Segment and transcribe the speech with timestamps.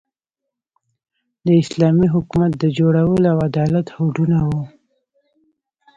[1.45, 4.63] د اسلامي حکومت د جوړولو او عدالت هوډونه وو.